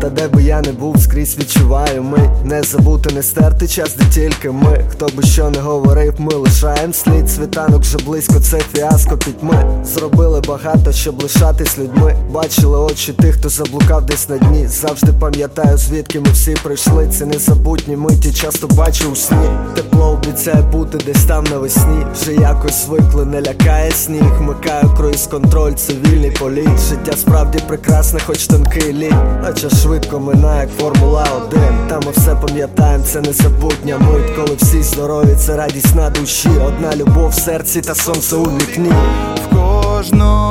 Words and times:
Та 0.00 0.10
де 0.10 0.28
би 0.28 0.42
я 0.42 0.60
не 0.60 0.72
був, 0.72 0.93
скрізь 1.14 1.38
відчуваю 1.38 2.02
ми 2.02 2.30
Не 2.44 2.62
забути, 2.62 3.14
не 3.14 3.22
стерти 3.22 3.68
час, 3.68 3.94
де 3.96 4.04
тільки 4.04 4.50
ми. 4.50 4.84
Хто 4.90 5.06
би 5.16 5.22
що 5.22 5.50
не 5.50 5.58
говорив, 5.58 6.14
ми 6.18 6.34
лишаєм 6.34 6.92
слід. 6.92 7.30
Світанок 7.30 7.82
вже 7.82 7.98
близько, 7.98 8.40
це 8.40 8.60
фіаско 8.60 9.16
пітьми 9.16 9.84
Зробили 9.84 10.42
багато, 10.48 10.92
щоб 10.92 11.22
лишатись 11.22 11.78
людьми. 11.78 12.16
Бачили 12.30 12.78
очі 12.78 13.12
тих, 13.12 13.34
хто 13.34 13.48
заблукав 13.48 14.06
десь 14.06 14.28
на 14.28 14.38
дні. 14.38 14.66
Завжди 14.66 15.12
пам'ятаю, 15.20 15.78
звідки 15.78 16.20
ми 16.20 16.26
всі 16.32 16.56
прийшли. 16.62 17.08
Це 17.08 17.26
незабутні 17.26 17.96
миті, 17.96 18.32
часто 18.32 18.66
бачу 18.66 19.10
у 19.10 19.16
сні. 19.16 19.48
Тепло 19.74 20.10
обіцяє 20.10 20.62
бути 20.62 20.98
десь 21.06 21.24
там 21.24 21.44
навесні. 21.44 22.06
Вже 22.14 22.34
якось 22.34 22.84
звикли, 22.86 23.24
не 23.24 23.42
лякає 23.42 23.90
сніг. 23.90 24.40
Микаю 24.40 24.90
круїз 24.96 25.26
контроль, 25.26 25.72
цивільний 25.72 26.30
політ. 26.30 26.80
Життя 26.88 27.16
справді 27.16 27.58
прекрасне, 27.68 28.20
хоч 28.26 28.46
тонкий 28.46 28.92
лід. 28.92 29.14
Хоча 29.46 29.70
швидко 29.70 30.20
минає, 30.20 30.60
як 30.60 30.78
Формула 31.04 31.24
1 31.46 31.60
Та 31.88 32.00
ми 32.00 32.12
все 32.12 32.34
пам'ятаємо, 32.34 33.04
це 33.04 33.20
незабутня 33.20 33.98
мить 33.98 34.36
Коли 34.36 34.56
всі 34.56 34.82
здорові, 34.82 35.36
це 35.38 35.56
радість 35.56 35.94
на 35.94 36.10
душі. 36.10 36.48
Одна 36.66 36.96
любов 36.96 37.28
в 37.28 37.34
серці 37.34 37.80
та 37.80 37.94
сонце 37.94 38.36
у 38.36 38.44
вікні. 38.44 38.92
В 39.44 39.56
кожного 39.56 40.43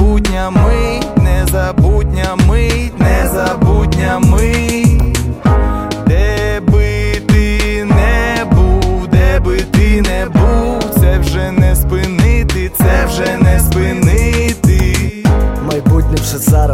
незабутня 0.00 0.50
ми 0.50 1.00
не 1.22 1.46
мить, 1.46 1.89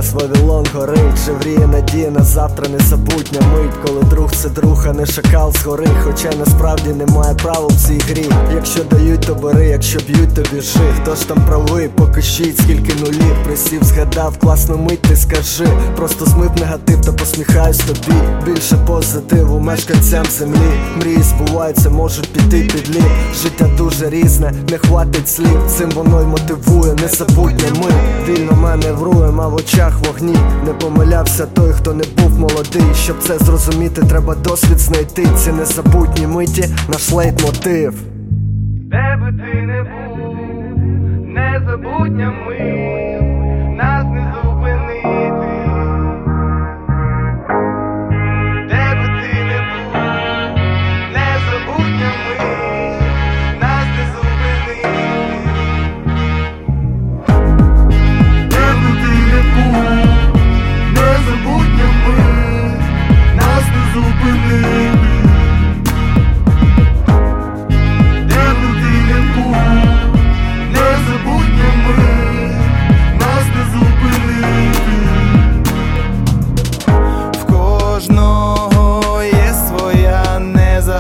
вже 0.07 0.27
Вавилон 0.27 0.67
горить 0.75 1.15
Вже 1.15 1.33
вріє 1.33 1.67
надія 1.67 2.11
на 2.11 2.23
завтра 2.23 2.69
незабутня 2.69 3.41
мить 3.41 3.75
Коли 3.87 4.03
друг 4.03 4.33
це 4.33 4.49
друг, 4.49 4.87
а 4.89 4.93
не 4.93 5.07
шакал 5.07 5.53
згори. 5.53 5.87
Хоча 6.05 6.31
насправді 6.39 6.91
немає 6.91 7.35
правил 7.35 7.69
в 7.69 7.87
цій 7.87 7.99
грі. 7.99 8.31
Якщо 8.55 8.85
дають, 8.85 9.21
то 9.21 9.35
бери, 9.35 9.67
якщо 9.67 9.99
б'ють, 9.99 10.35
то 10.35 10.43
біжи. 10.55 10.95
Хто 11.03 11.15
ж 11.15 11.29
там 11.29 11.39
правий, 11.47 11.89
покажіть, 11.89 12.59
скільки 12.59 12.95
нулів. 12.95 13.37
Присів, 13.45 13.85
згадав, 13.85 14.39
класну 14.39 14.77
мить, 14.77 15.03
ти 15.03 15.17
скажи. 15.17 15.67
Просто 15.97 16.27
змив 16.27 16.51
негатив 16.61 17.01
та 17.01 17.13
посміхаюсь 17.13 17.79
тобі. 17.79 18.19
Більше 18.45 18.77
позитиву 18.87 19.61
мешканцям 19.61 20.25
землі. 20.39 20.71
Мрії 21.01 21.23
збуваються, 21.23 21.91
можуть 21.91 22.33
піти 22.33 22.61
під 22.61 22.97
лід. 22.97 23.11
Життя 23.43 23.71
дуже 23.79 24.11
різне, 24.11 24.53
не 24.71 24.79
хватить 24.79 25.29
слів. 25.29 25.61
Цим 25.79 25.91
воно 25.91 26.23
й 26.23 26.27
мотивує, 26.27 26.95
незабутня 26.95 27.69
ми 27.83 27.91
Вільно 28.29 28.53
маневруєм, 28.77 29.41
а 29.41 29.49
в 29.49 29.55
очах 29.55 29.99
вогні. 30.07 30.37
Не 30.67 30.73
помилявся 30.73 31.47
той, 31.47 31.73
хто 31.73 31.95
не 31.95 32.05
був 32.17 32.39
молодий. 32.39 32.95
Щоб 32.95 33.17
це 33.19 33.39
зрозуміти, 33.39 34.03
треба 34.03 34.35
досвід 34.35 34.79
знайти. 34.79 35.27
Ці 35.37 35.53
незабутні 35.53 36.27
миті, 36.27 36.65
наш 36.89 37.13
лейтмотив. 37.13 37.95
Де 38.91 39.19
би 39.21 39.33
ти 39.33 39.63
не 39.63 39.83
був, 39.83 40.37
незабутня 41.27 42.33
мить, 42.47 43.06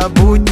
В 0.08 0.45